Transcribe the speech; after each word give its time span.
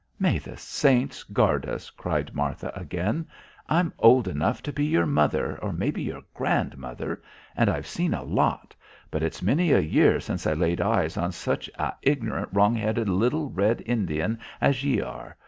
"May 0.17 0.39
the 0.39 0.57
saints 0.57 1.21
guard 1.21 1.67
us!" 1.67 1.91
cried 1.91 2.33
Martha 2.33 2.71
again. 2.75 3.27
"I'm 3.69 3.93
old 3.99 4.27
enough 4.27 4.63
to 4.63 4.73
be 4.73 4.83
your 4.83 5.05
mother, 5.05 5.59
or 5.61 5.71
maybe, 5.71 6.01
your 6.01 6.23
grandmother, 6.33 7.21
and 7.55 7.69
I've 7.69 7.85
seen 7.85 8.15
a 8.15 8.23
lot; 8.23 8.73
but 9.11 9.21
it's 9.21 9.43
many 9.43 9.71
a 9.73 9.79
year 9.79 10.19
since 10.19 10.47
I 10.47 10.53
laid 10.53 10.81
eyes 10.81 11.17
on 11.17 11.31
such 11.31 11.69
a 11.75 11.93
ign'rant 12.01 12.47
and 12.47 12.55
wrong 12.55 12.73
headed 12.73 13.09
little, 13.09 13.51
red 13.51 13.83
Indian 13.85 14.39
as 14.59 14.83
ye 14.83 15.01
are! 15.01 15.37